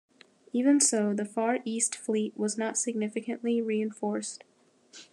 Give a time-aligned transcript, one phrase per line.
[0.51, 4.43] Even so, the Far East Fleet was not significantly reinforced.